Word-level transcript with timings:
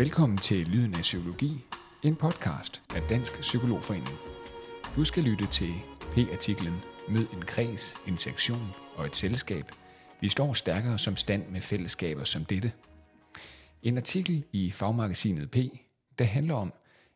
Velkommen 0.00 0.38
til 0.38 0.66
Lyden 0.66 0.94
af 0.94 1.00
Psykologi, 1.00 1.64
en 2.02 2.16
podcast 2.16 2.82
af 2.94 3.02
Dansk 3.02 3.40
Psykologforening. 3.40 4.16
Du 4.96 5.04
skal 5.04 5.22
lytte 5.22 5.46
til 5.46 5.74
P-artiklen 6.00 6.74
Mød 7.08 7.26
en 7.32 7.42
kreds, 7.42 7.94
en 8.08 8.18
sektion 8.18 8.72
og 8.94 9.06
et 9.06 9.16
selskab. 9.16 9.64
Vi 10.20 10.28
står 10.28 10.52
stærkere 10.52 10.98
som 10.98 11.16
stand 11.16 11.48
med 11.48 11.60
fællesskaber 11.60 12.24
som 12.24 12.44
dette. 12.44 12.72
En 13.82 13.96
artikel 13.96 14.44
i 14.52 14.70
fagmagasinet 14.70 15.50
P, 15.50 15.56
der 16.18 16.24
handler 16.24 16.54
om, 16.54 16.72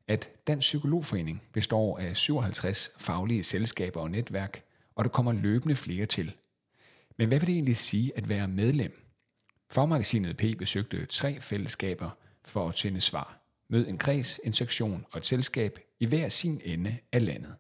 at 0.09 0.29
Dansk 0.47 0.67
Psykologforening 0.67 1.43
består 1.53 1.99
af 1.99 2.17
57 2.17 2.91
faglige 2.99 3.45
selskaber 3.45 4.01
og 4.01 4.11
netværk, 4.11 4.63
og 4.95 5.05
der 5.05 5.11
kommer 5.11 5.33
løbende 5.33 5.77
flere 5.77 6.07
til. 6.07 6.35
Men 7.19 7.29
hvad 7.29 7.39
vil 7.41 7.47
det 7.47 7.55
egentlig 7.55 7.77
sige 7.77 8.13
at 8.17 8.29
være 8.29 8.49
medlem? 8.49 9.03
Fagmagasinet 9.71 10.37
P 10.37 10.43
besøgte 10.59 11.07
tre 11.07 11.41
fællesskaber 11.41 12.11
for 12.45 12.69
at 12.69 12.81
finde 12.81 13.01
svar. 13.01 13.39
Mød 13.69 13.89
en 13.89 13.99
kreds, 13.99 14.41
en 14.45 14.53
sektion 14.53 15.07
og 15.13 15.19
et 15.19 15.27
selskab 15.27 15.79
i 16.01 16.07
hver 16.07 16.29
sin 16.29 16.61
ende 16.65 16.97
af 17.13 17.25
landet. 17.25 17.55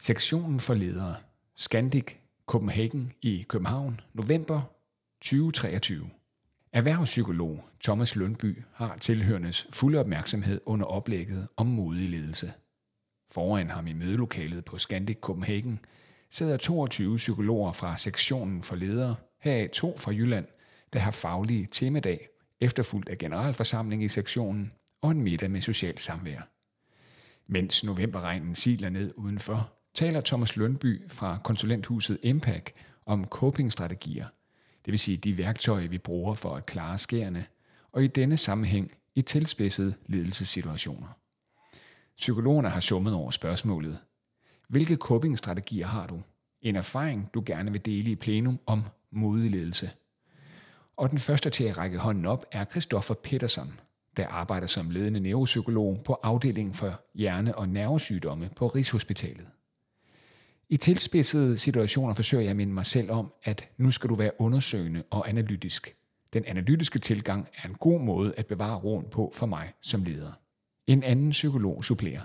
Sektionen 0.00 0.60
for 0.60 0.74
ledere. 0.74 1.16
Scandic 1.56 2.12
Copenhagen 2.46 3.12
i 3.22 3.44
København, 3.48 4.00
november 4.14 4.62
2023. 5.20 6.10
Erhvervspsykolog 6.72 7.64
Thomas 7.84 8.16
Lundby 8.16 8.62
har 8.72 8.96
tilhørendes 8.96 9.66
fulde 9.72 9.98
opmærksomhed 9.98 10.60
under 10.66 10.86
oplægget 10.86 11.48
om 11.56 11.66
modig 11.66 12.08
ledelse. 12.08 12.52
Foran 13.30 13.70
ham 13.70 13.86
i 13.86 13.92
mødelokalet 13.92 14.64
på 14.64 14.78
Scandic 14.78 15.18
Copenhagen 15.20 15.80
sidder 16.30 16.56
22 16.56 17.16
psykologer 17.16 17.72
fra 17.72 17.98
sektionen 17.98 18.62
for 18.62 18.76
ledere, 18.76 19.16
heraf 19.40 19.70
to 19.72 19.96
fra 19.96 20.12
Jylland, 20.12 20.46
der 20.92 20.98
har 20.98 21.10
faglige 21.10 21.68
temadag, 21.72 22.28
efterfulgt 22.60 23.08
af 23.08 23.18
generalforsamling 23.18 24.04
i 24.04 24.08
sektionen 24.08 24.72
og 25.02 25.10
en 25.10 25.22
middag 25.22 25.50
med 25.50 25.60
social 25.60 25.98
samvær. 25.98 26.40
Mens 27.46 27.84
novemberregnen 27.84 28.54
siler 28.54 28.88
ned 28.88 29.14
udenfor, 29.16 29.72
taler 29.94 30.20
Thomas 30.20 30.56
Lundby 30.56 31.08
fra 31.08 31.38
konsulenthuset 31.44 32.18
Impact 32.22 32.74
om 33.06 33.24
copingstrategier, 33.24 34.26
det 34.88 34.92
vil 34.92 34.98
sige 34.98 35.16
de 35.16 35.38
værktøjer, 35.38 35.88
vi 35.88 35.98
bruger 35.98 36.34
for 36.34 36.56
at 36.56 36.66
klare 36.66 36.98
skærene, 36.98 37.46
og 37.92 38.04
i 38.04 38.06
denne 38.06 38.36
sammenhæng 38.36 38.92
i 39.14 39.22
tilspidsede 39.22 39.94
ledelsessituationer. 40.06 41.08
Psykologerne 42.16 42.68
har 42.68 42.80
summet 42.80 43.14
over 43.14 43.30
spørgsmålet. 43.30 43.98
Hvilke 44.68 44.96
copingstrategier 44.96 45.86
har 45.86 46.06
du? 46.06 46.22
En 46.62 46.76
erfaring, 46.76 47.30
du 47.34 47.42
gerne 47.46 47.72
vil 47.72 47.84
dele 47.84 48.10
i 48.10 48.14
plenum 48.14 48.60
om 48.66 48.84
modig 49.12 49.50
ledelse. 49.50 49.90
Og 50.98 51.10
den 51.10 51.18
første 51.18 51.50
til 51.50 51.64
at 51.64 51.78
række 51.78 51.98
hånden 51.98 52.26
op 52.26 52.46
er 52.52 52.64
Christoffer 52.64 53.14
Petersen, 53.14 53.80
der 54.16 54.26
arbejder 54.26 54.66
som 54.66 54.90
ledende 54.90 55.20
neuropsykolog 55.20 56.00
på 56.04 56.12
afdelingen 56.22 56.74
for 56.74 57.00
hjerne- 57.14 57.54
og 57.58 57.68
nervesygdomme 57.68 58.50
på 58.56 58.66
Rigshospitalet. 58.66 59.46
I 60.68 60.76
tilspidsede 60.76 61.56
situationer 61.56 62.14
forsøger 62.14 62.42
jeg 62.42 62.50
at 62.50 62.56
minde 62.56 62.72
mig 62.72 62.86
selv 62.86 63.10
om, 63.10 63.32
at 63.44 63.68
nu 63.76 63.90
skal 63.90 64.10
du 64.10 64.14
være 64.14 64.40
undersøgende 64.40 65.02
og 65.10 65.28
analytisk. 65.28 65.96
Den 66.32 66.44
analytiske 66.46 66.98
tilgang 66.98 67.48
er 67.62 67.68
en 67.68 67.74
god 67.74 68.00
måde 68.00 68.34
at 68.36 68.46
bevare 68.46 68.78
roen 68.78 69.06
på 69.10 69.32
for 69.34 69.46
mig 69.46 69.72
som 69.80 70.04
leder. 70.04 70.32
En 70.86 71.02
anden 71.02 71.30
psykolog 71.30 71.84
supplerer. 71.84 72.22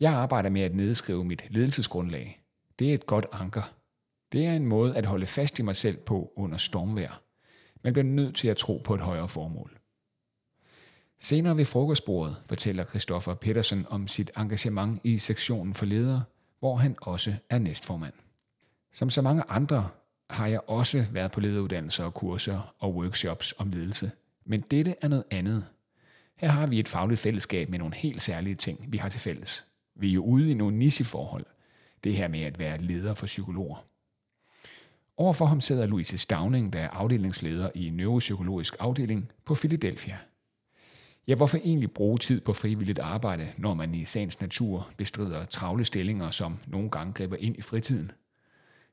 Jeg 0.00 0.12
arbejder 0.12 0.50
med 0.50 0.60
at 0.60 0.74
nedskrive 0.74 1.24
mit 1.24 1.44
ledelsesgrundlag. 1.50 2.42
Det 2.78 2.90
er 2.90 2.94
et 2.94 3.06
godt 3.06 3.26
anker. 3.32 3.74
Det 4.32 4.46
er 4.46 4.52
en 4.52 4.66
måde 4.66 4.96
at 4.96 5.06
holde 5.06 5.26
fast 5.26 5.58
i 5.58 5.62
mig 5.62 5.76
selv 5.76 5.96
på 5.96 6.32
under 6.36 6.58
stormvejr. 6.58 7.25
Man 7.84 7.92
bliver 7.92 8.04
nødt 8.04 8.36
til 8.36 8.48
at 8.48 8.56
tro 8.56 8.82
på 8.84 8.94
et 8.94 9.00
højere 9.00 9.28
formål. 9.28 9.78
Senere 11.20 11.56
ved 11.56 11.64
frokostbordet 11.64 12.36
fortæller 12.46 12.84
Christoffer 12.84 13.34
Petersen 13.34 13.86
om 13.88 14.08
sit 14.08 14.30
engagement 14.36 15.00
i 15.04 15.18
sektionen 15.18 15.74
for 15.74 15.86
ledere, 15.86 16.22
hvor 16.58 16.76
han 16.76 16.96
også 17.02 17.34
er 17.50 17.58
næstformand. 17.58 18.14
Som 18.92 19.10
så 19.10 19.22
mange 19.22 19.42
andre 19.48 19.88
har 20.30 20.46
jeg 20.46 20.60
også 20.66 21.06
været 21.12 21.32
på 21.32 21.40
lederuddannelser 21.40 22.04
og 22.04 22.14
kurser 22.14 22.74
og 22.78 22.94
workshops 22.94 23.54
om 23.58 23.70
ledelse. 23.70 24.10
Men 24.44 24.60
dette 24.60 24.94
er 25.00 25.08
noget 25.08 25.24
andet. 25.30 25.66
Her 26.36 26.48
har 26.48 26.66
vi 26.66 26.78
et 26.78 26.88
fagligt 26.88 27.20
fællesskab 27.20 27.68
med 27.68 27.78
nogle 27.78 27.94
helt 27.94 28.22
særlige 28.22 28.54
ting, 28.54 28.92
vi 28.92 28.98
har 28.98 29.08
til 29.08 29.20
fælles. 29.20 29.66
Vi 29.94 30.08
er 30.08 30.12
jo 30.12 30.24
ude 30.24 30.50
i 30.50 30.54
nogle 30.54 30.76
nicheforhold. 30.76 31.46
Det 32.04 32.16
her 32.16 32.28
med 32.28 32.40
at 32.40 32.58
være 32.58 32.78
leder 32.78 33.14
for 33.14 33.26
psykologer. 33.26 33.84
Overfor 35.18 35.44
ham 35.44 35.60
sidder 35.60 35.86
Louise 35.86 36.18
Stavning, 36.18 36.72
der 36.72 36.80
er 36.80 36.88
afdelingsleder 36.88 37.70
i 37.74 37.90
neuropsykologisk 37.90 38.76
afdeling 38.78 39.32
på 39.44 39.54
Philadelphia. 39.54 40.18
Ja, 41.26 41.34
hvorfor 41.34 41.58
egentlig 41.58 41.90
bruge 41.90 42.18
tid 42.18 42.40
på 42.40 42.52
frivilligt 42.52 42.98
arbejde, 42.98 43.52
når 43.56 43.74
man 43.74 43.94
i 43.94 44.04
sagens 44.04 44.40
natur 44.40 44.90
bestrider 44.96 45.44
travle 45.44 45.84
stillinger, 45.84 46.30
som 46.30 46.58
nogle 46.66 46.90
gange 46.90 47.12
griber 47.12 47.36
ind 47.36 47.56
i 47.56 47.60
fritiden? 47.60 48.12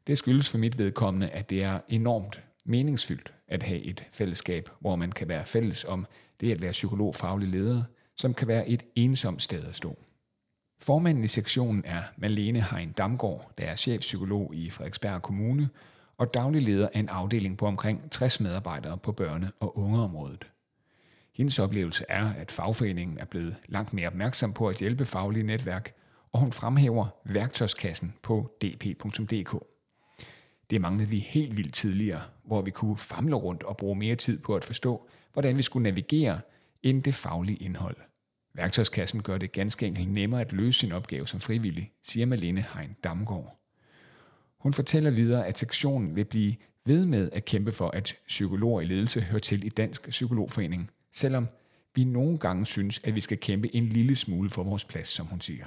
Det 0.07 0.17
skyldes 0.17 0.49
for 0.49 0.57
mit 0.57 0.77
vedkommende, 0.77 1.29
at 1.29 1.49
det 1.49 1.63
er 1.63 1.79
enormt 1.89 2.43
meningsfyldt 2.65 3.33
at 3.47 3.63
have 3.63 3.81
et 3.81 4.03
fællesskab, 4.11 4.69
hvor 4.79 4.95
man 4.95 5.11
kan 5.11 5.27
være 5.27 5.45
fælles 5.45 5.85
om 5.85 6.05
det 6.41 6.51
at 6.51 6.61
være 6.61 6.71
psykologfaglig 6.71 7.47
leder, 7.49 7.83
som 8.15 8.33
kan 8.33 8.47
være 8.47 8.69
et 8.69 8.83
ensomt 8.95 9.41
sted 9.41 9.63
at 9.63 9.75
stå. 9.75 9.97
Formanden 10.79 11.23
i 11.23 11.27
sektionen 11.27 11.83
er 11.85 12.03
Malene 12.17 12.61
Hein 12.61 12.91
Damgaard, 12.91 13.51
der 13.57 13.63
er 13.63 13.75
chefpsykolog 13.75 14.55
i 14.55 14.69
Frederiksberg 14.69 15.21
Kommune 15.21 15.69
og 16.17 16.33
daglig 16.33 16.61
leder 16.61 16.89
af 16.93 16.99
en 16.99 17.09
afdeling 17.09 17.57
på 17.57 17.65
omkring 17.65 18.11
60 18.11 18.39
medarbejdere 18.39 18.97
på 18.97 19.15
børne- 19.21 19.51
og 19.59 19.77
ungeområdet. 19.77 20.47
Hendes 21.33 21.59
oplevelse 21.59 22.05
er, 22.09 22.33
at 22.33 22.51
fagforeningen 22.51 23.17
er 23.17 23.25
blevet 23.25 23.57
langt 23.67 23.93
mere 23.93 24.07
opmærksom 24.07 24.53
på 24.53 24.67
at 24.67 24.77
hjælpe 24.77 25.05
faglige 25.05 25.43
netværk, 25.43 25.93
og 26.31 26.39
hun 26.39 26.51
fremhæver 26.51 27.07
værktøjskassen 27.25 28.13
på 28.21 28.51
dp.dk. 28.61 29.63
Det 30.69 30.81
manglede 30.81 31.09
vi 31.09 31.19
helt 31.19 31.57
vildt 31.57 31.73
tidligere, 31.73 32.21
hvor 32.43 32.61
vi 32.61 32.71
kunne 32.71 32.97
famle 32.97 33.35
rundt 33.35 33.63
og 33.63 33.77
bruge 33.77 33.95
mere 33.95 34.15
tid 34.15 34.39
på 34.39 34.55
at 34.55 34.65
forstå, 34.65 35.07
hvordan 35.33 35.57
vi 35.57 35.63
skulle 35.63 35.83
navigere 35.83 36.39
end 36.83 37.03
det 37.03 37.15
faglige 37.15 37.57
indhold. 37.57 37.97
Værktøjskassen 38.53 39.23
gør 39.23 39.37
det 39.37 39.51
ganske 39.51 39.87
enkelt 39.87 40.11
nemmere 40.11 40.41
at 40.41 40.51
løse 40.51 40.79
sin 40.79 40.91
opgave 40.91 41.27
som 41.27 41.39
frivillig, 41.39 41.91
siger 42.03 42.25
Malene 42.25 42.65
Hein 42.73 42.95
Damgaard. 43.03 43.62
Hun 44.63 44.73
fortæller 44.73 45.11
videre, 45.11 45.47
at 45.47 45.57
sektionen 45.57 46.15
vil 46.15 46.25
blive 46.25 46.55
ved 46.85 47.05
med 47.05 47.29
at 47.31 47.45
kæmpe 47.45 47.71
for, 47.71 47.89
at 47.89 48.15
psykologer 48.27 48.81
i 48.81 48.85
ledelse 48.85 49.21
hører 49.21 49.39
til 49.39 49.63
i 49.63 49.69
Dansk 49.69 50.09
Psykologforening, 50.09 50.91
selvom 51.13 51.47
vi 51.95 52.03
nogle 52.03 52.37
gange 52.37 52.65
synes, 52.65 53.01
at 53.03 53.15
vi 53.15 53.21
skal 53.21 53.37
kæmpe 53.39 53.75
en 53.75 53.89
lille 53.89 54.15
smule 54.15 54.49
for 54.49 54.63
vores 54.63 54.85
plads, 54.85 55.07
som 55.07 55.25
hun 55.25 55.41
siger. 55.41 55.65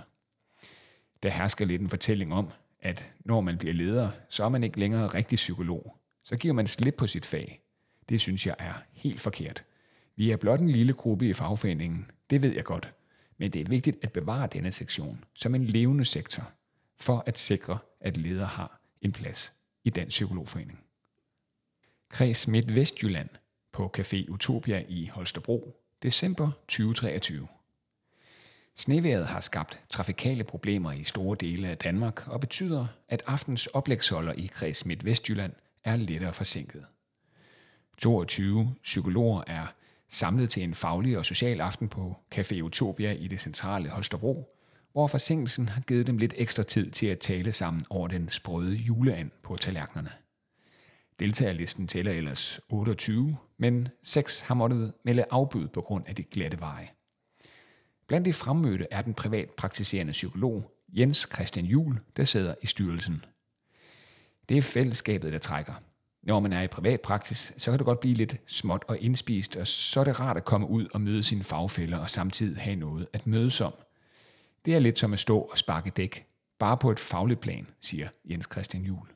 Der 1.23 1.29
hersker 1.31 1.65
lidt 1.65 1.83
en 1.83 1.89
fortælling 1.89 2.33
om, 2.33 2.51
at 2.81 3.07
når 3.25 3.41
man 3.41 3.59
bliver 3.59 3.75
leder, 3.75 4.11
så 4.29 4.45
er 4.45 4.49
man 4.49 4.65
ikke 4.65 4.81
længere 4.81 5.07
rigtig 5.07 5.37
psykolog. 5.37 5.97
Så 6.25 6.37
giver 6.37 6.55
man 6.55 6.67
slip 6.67 6.95
på 6.95 7.07
sit 7.07 7.27
fag. 7.27 7.61
Det 8.09 8.21
synes 8.21 8.47
jeg 8.47 8.55
er 8.59 8.75
helt 8.93 9.21
forkert. 9.21 9.65
Vi 10.17 10.31
er 10.31 10.37
blot 10.37 10.61
en 10.61 10.71
lille 10.71 10.93
gruppe 10.93 11.29
i 11.29 11.33
fagforeningen, 11.33 12.11
det 12.31 12.43
ved 12.43 12.55
jeg 12.55 12.65
godt. 12.65 12.93
Men 13.39 13.51
det 13.51 13.61
er 13.61 13.69
vigtigt 13.69 13.97
at 14.03 14.13
bevare 14.13 14.49
denne 14.53 14.73
sektion 14.73 15.25
som 15.35 15.55
en 15.55 15.65
levende 15.65 16.05
sektor, 16.05 16.51
for 16.97 17.23
at 17.27 17.39
sikre, 17.39 17.79
at 18.01 18.17
ledere 18.17 18.47
har 18.47 18.86
en 19.07 19.13
plads 19.13 19.55
i 19.85 19.91
Dansk 19.91 20.15
psykologforening. 20.15 20.81
Kreds 22.09 22.49
Midt 22.49 22.75
Vestjylland 22.75 23.29
på 23.73 23.93
Café 23.99 24.31
Utopia 24.31 24.85
i 24.89 25.07
Holstebro, 25.07 25.77
december 26.03 26.51
2023. 26.69 27.49
Sneværet 28.77 29.27
har 29.27 29.41
skabt 29.41 29.81
trafikale 29.91 30.45
problemer 30.45 30.93
i 30.93 31.05
store 31.05 31.37
dele 31.41 31.69
af 31.69 31.79
Danmark 31.79 32.29
og 32.29 32.41
betyder, 32.41 32.87
at 33.09 33.23
aftens 33.27 33.67
oplægsholder 33.67 34.33
i 34.33 34.47
Kreds 34.47 34.87
Midt 34.87 35.05
Vestjylland 35.05 35.53
er 35.85 35.97
lettere 35.97 36.33
forsinket. 36.33 36.85
22 37.99 38.75
psykologer 38.83 39.43
er 39.47 39.67
samlet 40.09 40.51
til 40.51 40.63
en 40.63 40.75
faglig 40.75 41.19
og 41.19 41.25
social 41.25 41.61
aften 41.61 41.89
på 41.89 42.17
Café 42.35 42.61
Utopia 42.61 43.13
i 43.13 43.29
det 43.29 43.41
centrale 43.41 43.89
Holstebro, 43.89 44.56
hvor 44.97 45.07
forsinkelsen 45.07 45.69
har 45.69 45.81
givet 45.81 46.07
dem 46.07 46.19
lidt 46.19 46.35
ekstra 46.37 46.63
tid 46.63 46.91
til 46.91 47.07
at 47.07 47.19
tale 47.19 47.53
sammen 47.53 47.85
over 47.91 48.09
den 48.09 48.29
sprøde 48.31 48.75
juleand 48.77 49.31
på 49.43 49.57
tallerkenerne. 49.57 50.11
Deltagerlisten 51.21 51.87
tæller 51.89 52.13
ellers 52.13 52.61
28, 52.69 53.37
men 53.59 53.89
seks 54.03 54.41
har 54.41 54.55
måttet 54.55 54.93
melde 55.05 55.25
afbud 55.31 55.69
på 55.69 55.81
grund 55.81 56.05
af 56.07 56.15
de 56.15 56.23
glatte 56.23 56.61
veje. 56.61 56.89
Blandt 58.07 58.25
de 58.25 58.33
fremmødte 58.33 58.87
er 58.91 59.03
den 59.03 59.15
privatpraktiserende 59.15 60.13
psykolog 60.13 60.73
Jens 60.89 61.29
Christian 61.35 61.67
Jul, 61.67 62.01
der 62.17 62.25
sidder 62.25 62.55
i 62.63 62.67
styrelsen. 62.67 63.25
Det 64.49 64.59
er 64.59 64.63
fællesskabet, 64.63 65.33
der 65.33 65.39
trækker. 65.39 65.75
Når 66.23 66.41
man 66.41 66.53
er 66.53 66.63
i 66.63 66.69
privat 66.69 67.01
praksis, 67.01 67.53
så 67.59 67.71
kan 67.71 67.79
det 67.79 67.87
godt 67.87 68.01
blive 68.01 68.15
lidt 68.15 68.37
småt 68.47 68.85
og 68.89 68.99
indspist, 68.99 69.57
og 69.57 69.67
så 69.67 70.01
er 70.01 70.05
det 70.05 70.21
rart 70.21 70.37
at 70.37 70.45
komme 70.45 70.69
ud 70.69 70.87
og 70.95 71.01
møde 71.01 71.23
sine 71.23 71.45
fagfælder 71.45 71.99
og 71.99 72.11
samtidig 72.11 72.63
have 72.63 72.77
noget 72.77 73.07
at 73.13 73.27
mødes 73.27 73.61
om. 73.61 73.73
Det 74.67 74.75
er 74.75 74.79
lidt 74.79 74.99
som 74.99 75.13
at 75.13 75.19
stå 75.19 75.39
og 75.39 75.59
sparke 75.59 75.91
dæk, 75.91 76.27
bare 76.59 76.77
på 76.77 76.91
et 76.91 77.01
fagligt 77.01 77.41
plan, 77.41 77.67
siger 77.81 78.09
Jens 78.31 78.49
Christian 78.53 78.83
Jul. 78.83 79.09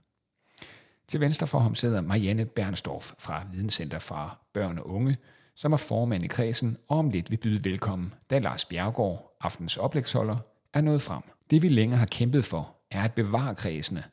Til 1.08 1.20
venstre 1.20 1.46
for 1.46 1.58
ham 1.58 1.74
sidder 1.74 2.00
Marianne 2.00 2.44
Bernstorff 2.44 3.12
fra 3.18 3.46
Videnscenter 3.52 3.98
for 3.98 4.38
Børn 4.54 4.78
og 4.78 4.90
Unge, 4.90 5.16
som 5.54 5.72
er 5.72 5.76
formand 5.76 6.24
i 6.24 6.26
kredsen 6.26 6.76
og 6.88 6.98
om 6.98 7.10
lidt 7.10 7.30
vil 7.30 7.36
byde 7.36 7.64
velkommen, 7.64 8.14
da 8.30 8.38
Lars 8.38 8.64
Bjergård, 8.64 9.36
aftens 9.40 9.76
oplægsholder, 9.76 10.36
er 10.74 10.80
nået 10.80 11.02
frem. 11.02 11.22
Det 11.50 11.62
vi 11.62 11.68
længe 11.68 11.96
har 11.96 12.06
kæmpet 12.06 12.44
for, 12.44 12.76
er 12.90 13.02
at 13.02 13.12
bevare 13.12 13.54
kredsene, 13.54 14.04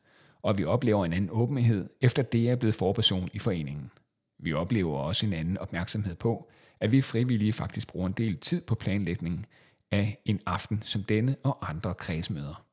og 0.42 0.58
vi 0.58 0.64
oplever 0.64 1.04
en 1.04 1.12
anden 1.12 1.30
åbenhed, 1.32 1.88
efter 2.00 2.22
det 2.22 2.50
er 2.50 2.56
blevet 2.56 2.74
forperson 2.74 3.28
i 3.32 3.38
foreningen. 3.38 3.90
Vi 4.38 4.52
oplever 4.52 4.98
også 4.98 5.26
en 5.26 5.32
anden 5.32 5.58
opmærksomhed 5.58 6.14
på, 6.14 6.50
at 6.80 6.92
vi 6.92 7.00
frivillige 7.00 7.52
faktisk 7.52 7.88
bruger 7.88 8.06
en 8.06 8.12
del 8.12 8.36
tid 8.36 8.60
på 8.60 8.74
planlægningen 8.74 9.46
af 9.90 10.18
en 10.24 10.40
aften 10.46 10.82
som 10.84 11.04
denne 11.04 11.36
og 11.42 11.70
andre 11.70 11.94
kredsmøder. 11.94 12.64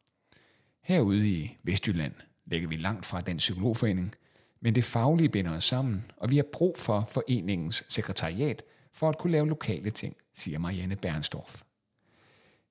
Herude 0.82 1.30
i 1.30 1.58
Vestjylland 1.64 2.14
ligger 2.46 2.68
vi 2.68 2.76
langt 2.76 3.06
fra 3.06 3.22
den 3.22 3.38
psykologforening, 3.38 4.16
men 4.60 4.76
det 4.76 4.84
faglige 4.84 5.30
binder 5.30 5.52
os 5.52 5.64
sammen, 5.64 6.12
og 6.18 6.32
vi 6.32 6.36
har 6.36 6.46
brug 6.54 6.78
for 6.78 7.10
foreningens 7.12 7.86
sekretariat 7.90 8.64
for 8.92 9.10
at 9.10 9.18
kunne 9.18 9.32
lave 9.32 9.50
lokale 9.50 9.92
ting, 9.92 10.16
siger 10.34 10.60
Marianne 10.60 10.96
Bernstorff. 10.96 11.62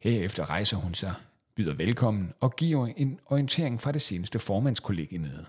Herefter 0.00 0.50
rejser 0.50 0.76
hun 0.76 0.94
sig, 0.94 1.14
byder 1.54 1.74
velkommen 1.74 2.32
og 2.40 2.56
giver 2.56 2.86
en 2.96 3.20
orientering 3.26 3.80
fra 3.80 3.92
det 3.92 4.02
seneste 4.02 4.38
formandskollegiemøde. 4.38 5.46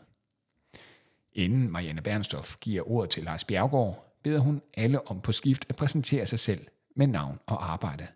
Inden 1.33 1.71
Marianne 1.71 2.01
Bernstorff 2.01 2.55
giver 2.61 2.91
ordet 2.91 3.09
til 3.09 3.23
Lars 3.23 3.43
Bjergård, 3.43 4.17
beder 4.23 4.39
hun 4.39 4.61
alle 4.73 5.07
om 5.07 5.21
på 5.21 5.31
skift 5.31 5.65
at 5.69 5.75
præsentere 5.75 6.25
sig 6.25 6.39
selv 6.39 6.67
med 6.95 7.07
navn 7.07 7.39
og 7.45 7.71
arbejde. 7.71 8.07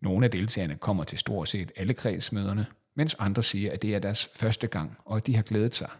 Nogle 0.00 0.24
af 0.24 0.30
deltagerne 0.30 0.76
kommer 0.76 1.04
til 1.04 1.18
stort 1.18 1.48
set 1.48 1.72
alle 1.76 1.94
kredsmøderne, 1.94 2.66
mens 2.94 3.16
andre 3.18 3.42
siger, 3.42 3.72
at 3.72 3.82
det 3.82 3.94
er 3.94 3.98
deres 3.98 4.28
første 4.34 4.66
gang, 4.66 4.96
og 5.04 5.16
at 5.16 5.26
de 5.26 5.36
har 5.36 5.42
glædet 5.42 5.74
sig. 5.74 5.90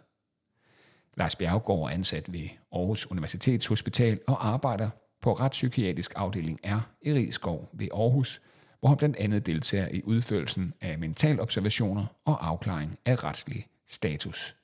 Lars 1.14 1.37
Bjergård 1.37 1.91
er 1.91 1.94
ansat 1.94 2.32
ved 2.32 2.49
Aarhus 2.73 3.11
Universitetshospital 3.11 4.20
og 4.26 4.47
arbejder 4.47 4.91
på 5.23 5.32
retspsykiatrisk 5.32 6.12
afdeling 6.17 6.61
R 6.64 6.81
i 7.02 7.12
Rigskov 7.12 7.69
ved 7.73 7.88
Aarhus, 7.94 8.43
hvor 8.81 8.88
han 8.88 8.99
blandt 8.99 9.17
andet 9.17 9.47
deltager 9.47 9.88
i 9.88 10.02
udførelsen 10.02 10.75
af 10.81 10.99
mentalobservationer 10.99 12.06
og 12.25 12.47
afklaring 12.47 12.99
af 13.05 13.25
retslig 13.25 13.67
status. 13.88 14.56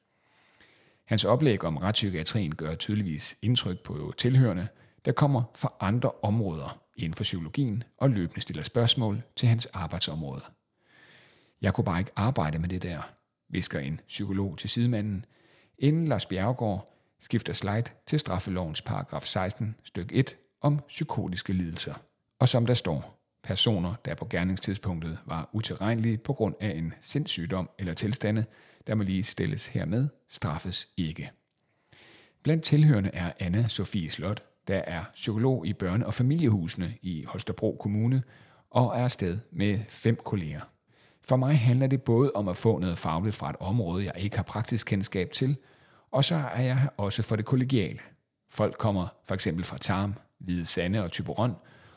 Hans 1.04 1.24
oplæg 1.24 1.64
om 1.64 1.76
retspsykiatrien 1.76 2.54
gør 2.54 2.74
tydeligvis 2.74 3.38
indtryk 3.42 3.80
på 3.80 4.14
tilhørende, 4.18 4.68
der 5.06 5.12
kommer 5.12 5.42
fra 5.54 5.74
andre 5.80 6.10
områder 6.22 6.80
inden 6.96 7.14
for 7.14 7.24
psykologien 7.24 7.82
og 7.98 8.10
løbende 8.10 8.40
stiller 8.40 8.62
spørgsmål 8.62 9.22
til 9.36 9.48
hans 9.48 9.66
arbejdsområde. 9.66 10.42
Jeg 11.60 11.74
kunne 11.74 11.84
bare 11.84 11.98
ikke 11.98 12.12
arbejde 12.16 12.58
med 12.58 12.68
det 12.68 12.82
der, 12.82 13.12
visker 13.48 13.78
en 13.80 14.00
psykolog 14.06 14.58
til 14.58 14.70
sidemanden, 14.70 15.24
inden 15.78 16.08
Lars 16.08 16.26
Bjergård 16.26 16.92
skifter 17.20 17.52
slide 17.52 17.84
til 18.06 18.18
straffelovens 18.18 18.82
paragraf 18.82 19.22
16 19.24 19.76
styk 19.84 20.10
1 20.12 20.36
om 20.60 20.80
psykotiske 20.88 21.52
lidelser. 21.52 21.94
Og 22.38 22.48
som 22.48 22.66
der 22.66 22.74
står, 22.74 23.18
personer, 23.42 23.94
der 24.04 24.14
på 24.14 24.26
gerningstidspunktet 24.30 25.18
var 25.26 25.50
utilregnelige 25.52 26.18
på 26.18 26.32
grund 26.32 26.54
af 26.60 26.70
en 26.70 26.94
sindssygdom 27.00 27.70
eller 27.78 27.94
tilstande, 27.94 28.44
der 28.86 28.94
må 28.94 29.02
lige 29.02 29.24
stilles 29.24 29.66
hermed, 29.66 30.08
straffes 30.28 30.88
ikke. 30.96 31.30
Blandt 32.42 32.64
tilhørende 32.64 33.10
er 33.12 33.32
Anna 33.38 33.68
Sofie 33.68 34.10
Slot, 34.10 34.42
der 34.68 34.78
er 34.78 35.04
psykolog 35.14 35.66
i 35.66 35.74
børne- 35.82 36.04
og 36.04 36.14
familiehusene 36.14 36.94
i 37.02 37.24
Holstebro 37.24 37.76
Kommune 37.80 38.22
og 38.70 38.86
er 38.86 39.04
afsted 39.04 39.38
med 39.50 39.80
fem 39.88 40.16
kolleger. 40.24 40.60
For 41.22 41.36
mig 41.36 41.58
handler 41.58 41.86
det 41.86 42.02
både 42.02 42.32
om 42.34 42.48
at 42.48 42.56
få 42.56 42.78
noget 42.78 42.98
fagligt 42.98 43.36
fra 43.36 43.50
et 43.50 43.56
område, 43.60 44.04
jeg 44.04 44.12
ikke 44.16 44.36
har 44.36 44.42
praktisk 44.42 44.86
kendskab 44.86 45.32
til, 45.32 45.56
og 46.10 46.24
så 46.24 46.34
er 46.34 46.62
jeg 46.62 46.78
her 46.78 46.88
også 46.96 47.22
for 47.22 47.36
det 47.36 47.44
kollegiale. 47.44 47.98
Folk 48.50 48.78
kommer 48.78 49.08
for 49.24 49.34
eksempel 49.34 49.64
fra 49.64 49.78
Tarm, 49.78 50.14
Hvide 50.38 50.66
Sande 50.66 51.04
og 51.04 51.10
Typeron, 51.10 51.54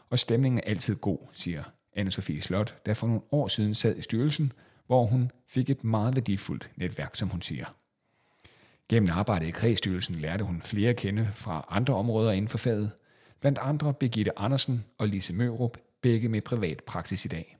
og 0.09 0.19
stemningen 0.19 0.59
er 0.59 0.69
altid 0.69 0.95
god, 0.95 1.17
siger 1.33 1.63
Anne-Sophie 1.97 2.41
Slot, 2.41 2.85
der 2.85 2.93
for 2.93 3.07
nogle 3.07 3.21
år 3.31 3.47
siden 3.47 3.75
sad 3.75 3.97
i 3.97 4.01
styrelsen, 4.01 4.51
hvor 4.87 5.05
hun 5.05 5.31
fik 5.47 5.69
et 5.69 5.83
meget 5.83 6.15
værdifuldt 6.15 6.71
netværk, 6.75 7.15
som 7.15 7.29
hun 7.29 7.41
siger. 7.41 7.65
Gennem 8.89 9.09
arbejdet 9.11 9.47
i 9.47 9.51
kredsstyrelsen 9.51 10.15
lærte 10.15 10.43
hun 10.43 10.61
flere 10.61 10.93
kende 10.93 11.29
fra 11.33 11.65
andre 11.69 11.95
områder 11.95 12.31
inden 12.31 12.49
for 12.49 12.57
faget, 12.57 12.91
blandt 13.39 13.59
andre 13.61 13.93
Birgitte 13.93 14.39
Andersen 14.39 14.85
og 14.97 15.07
Lise 15.07 15.33
Mørup, 15.33 15.77
begge 16.01 16.29
med 16.29 16.41
privat 16.41 16.83
praksis 16.83 17.25
i 17.25 17.27
dag. 17.27 17.57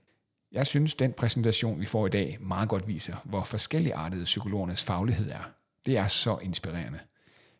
Jeg 0.52 0.66
synes, 0.66 0.94
den 0.94 1.12
præsentation, 1.12 1.80
vi 1.80 1.86
får 1.86 2.06
i 2.06 2.10
dag, 2.10 2.38
meget 2.40 2.68
godt 2.68 2.88
viser, 2.88 3.16
hvor 3.24 3.44
forskelligartet 3.44 4.24
psykologernes 4.24 4.84
faglighed 4.84 5.30
er. 5.30 5.50
Det 5.86 5.96
er 5.98 6.06
så 6.06 6.38
inspirerende. 6.42 6.98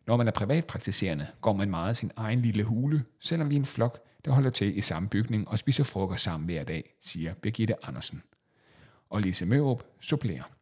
Når 0.07 0.17
man 0.17 0.27
er 0.27 0.31
privatpraktiserende, 0.31 1.27
går 1.41 1.53
man 1.53 1.69
meget 1.69 1.97
sin 1.97 2.11
egen 2.15 2.41
lille 2.41 2.63
hule, 2.63 3.03
selvom 3.19 3.49
vi 3.49 3.55
er 3.55 3.59
en 3.59 3.65
flok, 3.65 3.99
der 4.25 4.31
holder 4.31 4.49
til 4.49 4.77
i 4.77 4.81
samme 4.81 5.09
bygning 5.09 5.47
og 5.47 5.59
spiser 5.59 5.83
frokost 5.83 6.23
sammen 6.23 6.45
hver 6.45 6.63
dag, 6.63 6.95
siger 7.01 7.33
Birgitte 7.33 7.85
Andersen. 7.85 8.23
Og 9.09 9.21
Lise 9.21 9.45
Mørup 9.45 9.83
supplerer. 10.01 10.60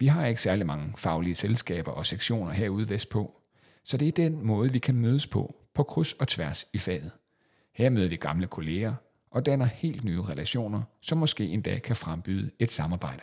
Vi 0.00 0.06
har 0.06 0.26
ikke 0.26 0.42
særlig 0.42 0.66
mange 0.66 0.92
faglige 0.96 1.34
selskaber 1.34 1.92
og 1.92 2.06
sektioner 2.06 2.52
herude 2.52 2.90
vestpå, 2.90 3.40
så 3.84 3.96
det 3.96 4.08
er 4.08 4.12
den 4.12 4.46
måde, 4.46 4.72
vi 4.72 4.78
kan 4.78 4.94
mødes 4.94 5.26
på, 5.26 5.54
på 5.74 5.82
kryds 5.82 6.12
og 6.12 6.28
tværs 6.28 6.66
i 6.72 6.78
faget. 6.78 7.10
Her 7.74 7.90
møder 7.90 8.08
vi 8.08 8.16
gamle 8.16 8.46
kolleger 8.46 8.94
og 9.30 9.46
danner 9.46 9.66
helt 9.66 10.04
nye 10.04 10.22
relationer, 10.22 10.82
som 11.00 11.18
måske 11.18 11.44
endda 11.44 11.78
kan 11.78 11.96
frembyde 11.96 12.50
et 12.58 12.70
samarbejde. 12.70 13.22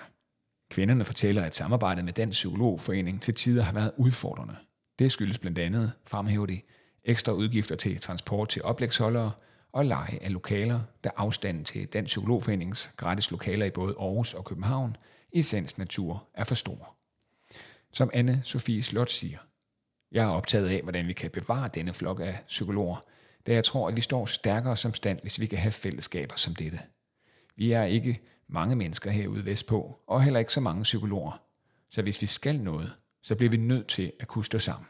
Kvinderne 0.70 1.06
fortæller, 1.06 1.44
at 1.44 1.56
samarbejdet 1.56 2.06
med 2.06 2.14
den 2.14 2.30
psykologforening 2.30 3.22
til 3.22 3.34
tider 3.34 3.64
har 3.64 3.74
været 3.74 3.92
udfordrende. 3.98 4.56
Det 5.00 5.12
skyldes 5.12 5.38
blandt 5.38 5.60
andet, 5.60 5.92
fremhæver 6.06 6.46
de, 6.46 6.62
ekstra 7.04 7.32
udgifter 7.32 7.76
til 7.76 8.00
transport 8.00 8.50
til 8.50 8.64
oplægsholdere 8.64 9.32
og 9.72 9.86
leje 9.86 10.20
af 10.22 10.34
lokaler, 10.34 10.82
da 11.04 11.10
afstanden 11.16 11.66
til 11.66 11.94
den 11.94 12.06
psykologforenings 12.06 12.92
gratis 12.98 13.32
lokaler 13.32 13.66
i 13.66 13.70
både 13.70 13.96
Aarhus 14.00 14.34
og 14.34 14.46
København 14.46 14.96
i 15.32 15.42
sens 15.42 15.78
natur 15.78 16.28
er 16.34 16.44
for 16.44 16.56
stor. 16.56 16.96
Som 17.94 18.10
Anne 18.14 18.42
Sofie 18.44 18.84
Slot 18.84 19.10
siger, 19.10 19.38
jeg 20.12 20.26
er 20.26 20.30
optaget 20.30 20.70
af, 20.70 20.82
hvordan 20.82 21.08
vi 21.08 21.14
kan 21.14 21.32
bevare 21.32 21.70
denne 21.74 21.94
flok 21.94 22.20
af 22.20 22.40
psykologer, 22.48 23.02
da 23.48 23.54
jeg 23.54 23.64
tror, 23.64 23.88
at 23.88 23.98
vi 23.98 24.02
står 24.02 24.26
stærkere 24.26 24.78
som 24.78 24.94
stand, 24.94 25.20
hvis 25.22 25.40
vi 25.40 25.46
kan 25.46 25.60
have 25.60 25.72
fællesskaber 25.72 26.36
som 26.36 26.56
dette. 26.56 26.80
Vi 27.56 27.72
er 27.72 27.84
ikke 27.84 28.22
mange 28.48 28.76
mennesker 28.76 29.12
herude 29.12 29.46
vestpå, 29.46 30.00
og 30.08 30.24
heller 30.24 30.40
ikke 30.40 30.54
så 30.54 30.62
mange 30.62 30.84
psykologer. 30.84 31.42
Så 31.90 32.02
hvis 32.02 32.22
vi 32.22 32.28
skal 32.28 32.62
noget, 32.62 32.94
så 33.24 33.36
bliver 33.36 33.50
vi 33.50 33.58
nødt 33.58 33.88
til 33.88 34.12
at 34.20 34.28
kunne 34.28 34.46
stå 34.46 34.60
sammen. 34.60 34.88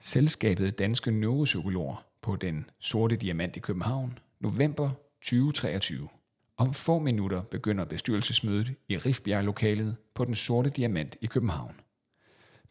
Selskabet 0.00 0.78
Danske 0.78 1.10
Neuropsykologer 1.10 2.09
på 2.22 2.36
den 2.36 2.70
sorte 2.78 3.16
diamant 3.16 3.56
i 3.56 3.60
København, 3.60 4.18
november 4.40 4.90
2023. 5.22 6.08
Om 6.56 6.74
få 6.74 6.98
minutter 6.98 7.42
begynder 7.42 7.84
bestyrelsesmødet 7.84 8.74
i 8.88 8.96
Rifbjerg-lokalet 8.96 9.96
på 10.14 10.24
den 10.24 10.34
sorte 10.34 10.70
diamant 10.70 11.16
i 11.20 11.26
København. 11.26 11.74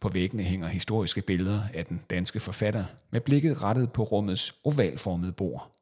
På 0.00 0.08
væggene 0.08 0.42
hænger 0.42 0.68
historiske 0.68 1.22
billeder 1.22 1.62
af 1.74 1.86
den 1.86 2.00
danske 2.10 2.40
forfatter 2.40 2.84
med 3.10 3.20
blikket 3.20 3.62
rettet 3.62 3.92
på 3.92 4.02
rummets 4.02 4.54
ovalformede 4.64 5.32
bord. 5.32 5.72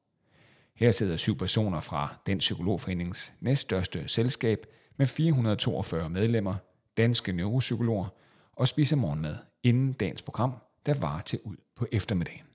Her 0.75 0.93
sidder 0.93 1.17
syv 1.17 1.37
personer 1.37 1.81
fra 1.81 2.15
den 2.27 2.39
psykologforenings 2.39 3.33
næststørste 3.41 4.09
selskab 4.09 4.67
med 4.97 5.07
442 5.07 6.11
medlemmer, 6.11 6.55
danske 6.97 7.33
neuropsykologer, 7.33 8.09
og 8.53 8.69
spiser 8.69 8.97
morgenmad 8.97 9.37
inden 9.63 9.93
dagens 9.93 10.23
program, 10.23 10.53
der 10.87 10.95
var 10.95 11.21
til 11.21 11.41
ud 11.45 11.57
på 11.77 11.87
eftermiddagen. 11.93 12.48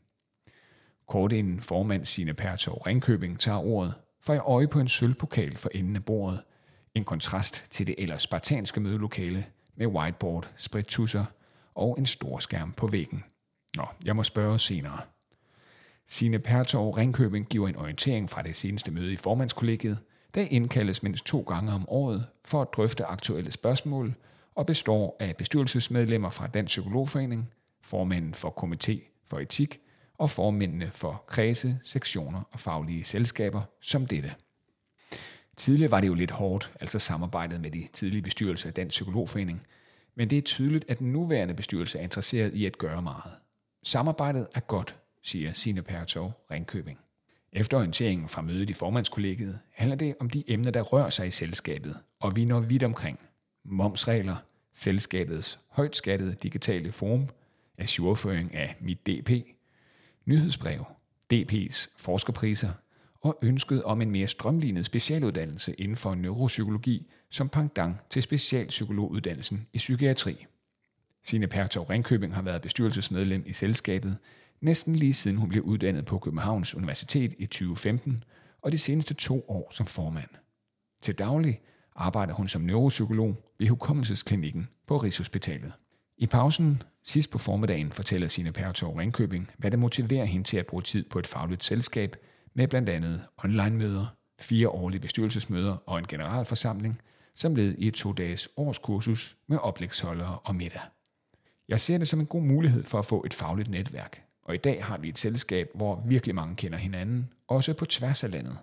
Kort 1.07 1.31
inden 1.31 1.61
formand 1.61 2.05
Sine 2.05 2.33
Pertov 2.33 2.81
Ringkøbing 2.87 3.39
tager 3.39 3.57
ordet, 3.57 3.93
får 4.21 4.33
jeg 4.33 4.43
øje 4.45 4.67
på 4.67 4.79
en 4.79 4.87
sølvpokal 4.87 5.57
for 5.57 5.69
enden 5.73 5.95
af 5.95 6.05
bordet. 6.05 6.41
En 6.95 7.03
kontrast 7.03 7.65
til 7.69 7.87
det 7.87 7.95
ellers 7.97 8.21
spartanske 8.21 8.79
mødelokale 8.79 9.45
med 9.75 9.87
whiteboard, 9.87 10.49
sprittusser 10.57 11.25
og 11.75 11.95
en 11.99 12.05
stor 12.05 12.39
skærm 12.39 12.71
på 12.71 12.87
væggen. 12.87 13.23
Nå, 13.75 13.85
jeg 14.05 14.15
må 14.15 14.23
spørge 14.23 14.59
senere. 14.59 15.01
Sine 16.07 16.39
Pertov 16.39 16.91
Ringkøbing 16.91 17.49
giver 17.49 17.67
en 17.67 17.75
orientering 17.75 18.29
fra 18.29 18.41
det 18.41 18.55
seneste 18.55 18.91
møde 18.91 19.13
i 19.13 19.15
formandskollegiet, 19.15 19.99
der 20.35 20.41
indkaldes 20.41 21.03
mindst 21.03 21.25
to 21.25 21.41
gange 21.41 21.71
om 21.71 21.89
året 21.89 22.27
for 22.45 22.61
at 22.61 22.67
drøfte 22.73 23.05
aktuelle 23.05 23.51
spørgsmål 23.51 24.15
og 24.55 24.65
består 24.65 25.17
af 25.19 25.35
bestyrelsesmedlemmer 25.37 26.29
fra 26.29 26.47
Dansk 26.47 26.71
Psykologforening, 26.71 27.51
formanden 27.81 28.33
for 28.33 28.49
Komité 28.49 29.23
for 29.27 29.39
Etik 29.39 29.79
og 30.23 30.29
formændene 30.29 30.91
for 30.91 31.23
kredse, 31.27 31.79
sektioner 31.83 32.41
og 32.51 32.59
faglige 32.59 33.03
selskaber 33.03 33.61
som 33.81 34.05
dette. 34.05 34.33
Tidligere 35.57 35.91
var 35.91 36.01
det 36.01 36.07
jo 36.07 36.13
lidt 36.13 36.31
hårdt, 36.31 36.71
altså 36.79 36.99
samarbejdet 36.99 37.61
med 37.61 37.71
de 37.71 37.87
tidlige 37.93 38.21
bestyrelser 38.21 38.67
af 38.67 38.73
Dansk 38.73 38.93
Psykologforening, 38.93 39.61
men 40.15 40.29
det 40.29 40.37
er 40.37 40.41
tydeligt, 40.41 40.85
at 40.87 40.99
den 40.99 41.11
nuværende 41.11 41.53
bestyrelse 41.53 41.99
er 41.99 42.03
interesseret 42.03 42.53
i 42.53 42.65
at 42.65 42.77
gøre 42.77 43.01
meget. 43.01 43.31
Samarbejdet 43.83 44.47
er 44.55 44.59
godt, 44.59 44.95
siger 45.21 45.53
Signe 45.53 45.81
Pertov 45.81 46.45
Ringkøbing. 46.51 46.99
Efter 47.53 47.77
orienteringen 47.77 48.29
fra 48.29 48.41
mødet 48.41 48.69
i 48.69 48.73
formandskollegiet 48.73 49.59
handler 49.71 49.95
det 49.95 50.15
om 50.19 50.29
de 50.29 50.43
emner, 50.47 50.71
der 50.71 50.81
rører 50.81 51.09
sig 51.09 51.27
i 51.27 51.31
selskabet, 51.31 51.97
og 52.19 52.35
vi 52.35 52.45
når 52.45 52.59
vidt 52.59 52.83
omkring. 52.83 53.19
Momsregler, 53.65 54.35
selskabets 54.73 55.59
højt 55.69 55.95
skattede 55.95 56.35
digitale 56.43 56.91
forum, 56.91 57.29
ajourføring 57.77 58.55
af 58.55 58.75
mit 58.79 59.07
DP, 59.07 59.29
nyhedsbrev, 60.25 60.85
DP's 61.33 61.87
forskerpriser 61.97 62.69
og 63.21 63.39
ønsket 63.41 63.83
om 63.83 64.01
en 64.01 64.11
mere 64.11 64.27
strømlignet 64.27 64.85
specialuddannelse 64.85 65.73
inden 65.73 65.97
for 65.97 66.15
neuropsykologi 66.15 67.07
som 67.29 67.49
pangdang 67.49 67.99
til 68.09 68.23
specialpsykologuddannelsen 68.23 69.67
i 69.73 69.77
psykiatri. 69.77 70.45
Sine 71.23 71.47
Pertov 71.47 71.85
Ringkøbing 71.85 72.35
har 72.35 72.41
været 72.41 72.61
bestyrelsesmedlem 72.61 73.43
i 73.45 73.53
selskabet 73.53 74.17
næsten 74.61 74.95
lige 74.95 75.13
siden 75.13 75.37
hun 75.37 75.49
blev 75.49 75.63
uddannet 75.63 76.05
på 76.05 76.19
Københavns 76.19 76.75
Universitet 76.75 77.35
i 77.37 77.45
2015 77.45 78.23
og 78.61 78.71
de 78.71 78.77
seneste 78.77 79.13
to 79.13 79.45
år 79.47 79.71
som 79.71 79.85
formand. 79.85 80.29
Til 81.01 81.15
daglig 81.15 81.61
arbejder 81.95 82.33
hun 82.33 82.47
som 82.47 82.61
neuropsykolog 82.61 83.35
ved 83.59 83.67
Hukommelsesklinikken 83.67 84.67
på 84.87 84.97
Rigshospitalet. 84.97 85.73
I 86.17 86.27
pausen 86.27 86.83
sidst 87.03 87.29
på 87.29 87.37
formiddagen 87.37 87.91
fortæller 87.91 88.27
sine 88.27 88.51
Pertov 88.51 88.95
Ringkøbing, 88.97 89.51
hvad 89.57 89.71
der 89.71 89.77
motiverer 89.77 90.25
hende 90.25 90.47
til 90.47 90.57
at 90.57 90.67
bruge 90.67 90.83
tid 90.83 91.05
på 91.09 91.19
et 91.19 91.27
fagligt 91.27 91.63
selskab 91.63 92.15
med 92.53 92.67
blandt 92.67 92.89
andet 92.89 93.23
online-møder, 93.37 94.05
fire 94.39 94.69
årlige 94.69 95.01
bestyrelsesmøder 95.01 95.77
og 95.85 95.99
en 95.99 96.07
generalforsamling, 96.07 97.01
som 97.35 97.55
led 97.55 97.75
i 97.77 97.87
et 97.87 97.93
to-dages 97.93 98.49
årskursus 98.57 99.37
med 99.47 99.57
oplægsholdere 99.57 100.39
og 100.39 100.55
middag. 100.55 100.81
Jeg 101.67 101.79
ser 101.79 101.97
det 101.97 102.07
som 102.07 102.19
en 102.19 102.25
god 102.25 102.41
mulighed 102.41 102.83
for 102.83 102.99
at 102.99 103.05
få 103.05 103.23
et 103.25 103.33
fagligt 103.33 103.69
netværk, 103.69 104.23
og 104.43 104.55
i 104.55 104.57
dag 104.57 104.85
har 104.85 104.97
vi 104.97 105.09
et 105.09 105.17
selskab, 105.17 105.69
hvor 105.75 106.03
virkelig 106.05 106.35
mange 106.35 106.55
kender 106.55 106.77
hinanden, 106.77 107.33
også 107.47 107.73
på 107.73 107.85
tværs 107.85 108.23
af 108.23 108.31
landet. 108.31 108.57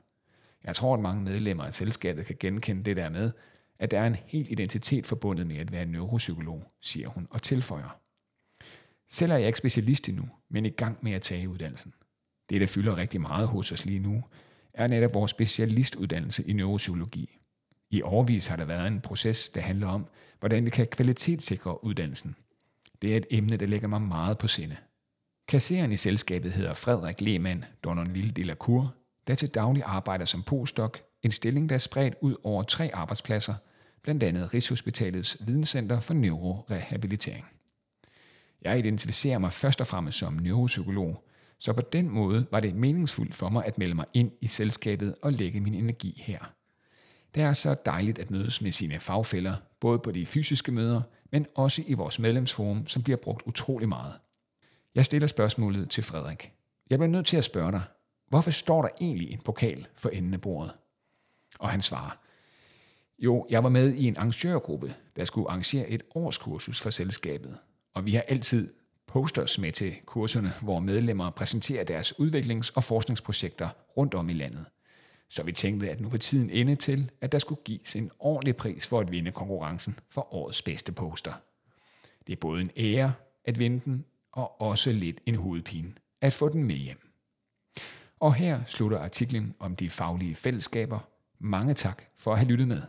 Jeg 0.65 0.77
tror, 0.77 0.95
at 0.95 1.01
mange 1.01 1.23
medlemmer 1.23 1.65
af 1.65 1.75
selskabet 1.75 2.27
kan 2.27 2.37
genkende 2.41 2.85
det 2.85 2.97
der 2.97 3.09
med, 3.09 3.31
at 3.79 3.91
der 3.91 4.01
er 4.01 4.07
en 4.07 4.17
hel 4.27 4.47
identitet 4.53 5.07
forbundet 5.07 5.47
med 5.47 5.57
at 5.57 5.73
være 5.73 5.87
neuropsykolog, 5.87 6.73
siger 6.81 7.09
hun 7.09 7.27
og 7.31 7.43
tilføjer. 7.43 8.00
Selv 9.11 9.33
er 9.33 9.37
jeg 9.37 9.47
ikke 9.47 9.59
specialist 9.59 10.09
endnu, 10.09 10.29
men 10.49 10.67
i 10.67 10.71
gang 10.71 10.99
med 11.03 11.13
at 11.13 11.23
tage 11.23 11.49
uddannelsen. 11.49 11.95
Det, 12.51 12.61
der 12.61 12.67
fylder 12.67 12.97
rigtig 12.97 13.21
meget 13.21 13.49
hos 13.49 13.73
os 13.73 13.85
lige 13.85 13.99
nu, 13.99 14.25
er 14.75 14.87
netop 14.87 15.15
vores 15.15 15.31
specialistuddannelse 15.31 16.45
i 16.45 16.53
neuropsykologi. 16.53 17.39
I 17.91 18.03
overvis 18.03 18.47
har 18.47 18.57
der 18.57 18.65
været 18.65 18.87
en 18.87 19.01
proces, 19.01 19.49
der 19.49 19.61
handler 19.61 19.87
om, 19.89 20.07
hvordan 20.41 20.65
vi 20.65 20.71
kan 20.71 20.87
kvalitetssikre 20.87 21.85
uddannelsen. 21.85 22.37
Det 23.03 23.13
er 23.13 23.17
et 23.17 23.27
emne, 23.31 23.57
der 23.57 23.67
ligger 23.67 23.89
mig 23.89 24.03
meget 24.03 24.39
på 24.39 24.49
sinde. 24.49 24.77
Kasseren 25.49 25.93
i 25.93 25.97
selskabet 25.97 26.53
hedder 26.53 26.73
Frederik 26.73 27.21
Lehmann 27.21 27.65
Dononville 27.85 28.31
de 28.31 28.43
la 28.43 28.55
Cour, 28.55 28.95
der 29.27 29.35
til 29.35 29.49
daglig 29.49 29.83
arbejder 29.87 30.25
som 30.25 30.43
postdoc, 30.43 30.99
en 31.23 31.33
stilling, 31.33 31.69
der 31.69 31.75
er 31.75 31.79
spredt 31.79 32.15
ud 32.21 32.37
over 32.45 32.63
tre 32.63 32.91
arbejdspladser, 32.95 33.55
blandt 34.03 34.23
andet 34.23 34.55
Rigshospitalets 34.55 35.37
Videnscenter 35.41 36.01
for 36.01 36.15
Neurorehabilitering. 36.15 37.47
Jeg 38.63 38.79
identificerer 38.79 39.39
mig 39.39 39.53
først 39.53 39.81
og 39.81 39.87
fremmest 39.87 40.19
som 40.19 40.33
neuropsykolog, 40.33 41.25
så 41.59 41.73
på 41.73 41.83
den 41.93 42.09
måde 42.09 42.47
var 42.51 42.61
det 42.61 42.75
meningsfuldt 42.75 43.35
for 43.35 43.49
mig 43.49 43.65
at 43.65 43.79
melde 43.79 43.95
mig 43.95 44.07
ind 44.15 44.33
i 44.41 44.47
selskabet 44.47 45.15
og 45.23 45.33
lægge 45.33 45.61
min 45.61 45.75
energi 45.75 46.23
her. 46.27 46.53
Det 47.35 47.43
er 47.43 47.53
så 47.53 47.77
dejligt 47.87 48.19
at 48.19 48.31
mødes 48.31 48.63
med 48.63 48.73
sine 48.73 49.01
fagfælder, 49.01 49.55
både 49.81 49.99
på 49.99 50.11
de 50.11 50.27
fysiske 50.27 50.73
møder, 50.73 51.03
men 51.33 51.47
også 51.55 51.83
i 51.87 51.95
vores 51.95 52.19
medlemsforum, 52.19 52.87
som 52.87 53.03
bliver 53.03 53.17
brugt 53.17 53.43
utrolig 53.47 53.89
meget. 53.89 54.15
Jeg 54.95 55.07
stiller 55.07 55.29
spørgsmålet 55.29 55.91
til 55.91 56.05
Frederik. 56.05 56.53
Jeg 56.91 56.99
bliver 56.99 57.11
nødt 57.11 57.27
til 57.27 57.37
at 57.37 57.45
spørge 57.45 57.73
dig, 57.73 57.83
hvorfor 58.29 58.51
står 58.51 58.83
der 58.83 58.89
egentlig 59.01 59.31
en 59.31 59.41
pokal 59.45 59.87
for 59.97 60.09
enden 60.09 60.35
af 60.35 60.41
bordet? 60.41 60.73
Og 61.59 61.71
han 61.71 61.83
svarer, 61.83 62.19
jo, 63.19 63.47
jeg 63.51 63.63
var 63.63 63.69
med 63.69 63.95
i 63.95 64.07
en 64.07 64.17
arrangørgruppe, 64.17 64.95
der 65.17 65.25
skulle 65.25 65.49
arrangere 65.49 65.89
et 65.89 66.03
årskursus 66.15 66.81
for 66.81 66.91
selskabet, 66.91 67.59
og 67.95 68.07
vi 68.07 68.15
har 68.15 68.23
altid 68.29 68.73
posters 69.07 69.59
med 69.59 69.73
til 69.73 69.97
kurserne, 70.07 70.55
hvor 70.63 70.81
medlemmer 70.81 71.31
præsenterer 71.31 71.85
deres 71.85 72.13
udviklings- 72.19 72.73
og 72.75 72.85
forskningsprojekter 72.85 73.69
rundt 73.97 74.15
om 74.15 74.29
i 74.29 74.33
landet. 74.33 74.65
Så 75.29 75.43
vi 75.43 75.53
tænkte, 75.53 75.91
at 75.91 76.01
nu 76.01 76.09
var 76.09 76.19
tiden 76.19 76.51
inde 76.51 76.77
til, 76.77 77.11
at 77.21 77.33
der 77.33 77.39
skulle 77.39 77.61
gives 77.65 77.97
en 77.97 78.11
ordentlig 78.19 78.57
pris 78.57 78.87
for 78.87 79.01
at 79.01 79.11
vinde 79.11 79.33
konkurrencen 79.33 79.99
for 80.11 80.35
årets 80.35 80.63
bedste 80.63 80.93
poster. 80.93 81.33
Det 82.27 82.33
er 82.33 82.37
både 82.41 82.61
en 82.61 82.71
ære 82.77 83.13
at 83.45 83.59
vinde 83.59 83.81
den, 83.85 84.05
og 84.33 84.61
også 84.61 84.93
lidt 84.93 85.21
en 85.27 85.35
hovedpine 85.35 85.93
at 86.21 86.33
få 86.33 86.49
den 86.49 86.65
med 86.65 86.77
hjem. 86.77 87.11
Og 88.21 88.35
her 88.35 88.65
slutter 88.67 88.99
artiklen 88.99 89.55
om 89.59 89.77
de 89.77 89.91
faglige 89.91 90.35
fællesskaber. 90.35 90.99
Mange 91.39 91.75
tak 91.75 92.03
for 92.19 92.33
at 92.33 92.39
have 92.39 92.49
lyttet 92.49 92.69
med. 92.69 92.83